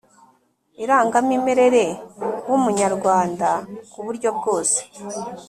[0.83, 1.85] irangamimerere
[2.49, 3.49] w umunyarwanda
[3.91, 4.79] ku buryo bwose